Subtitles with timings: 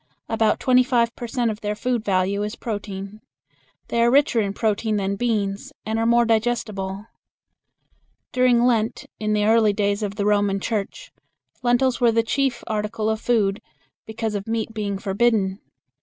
[0.27, 3.21] About twenty five per cent of their food value is protein.
[3.89, 7.05] They are richer in protein than beans, and are more digestible.
[8.31, 11.11] During Lent in the early days of the Roman Church,
[11.61, 13.61] lentils were the chief article of food,
[14.07, 15.59] because of meat being forbidden.